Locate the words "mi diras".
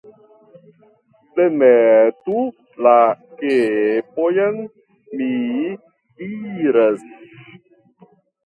5.21-7.09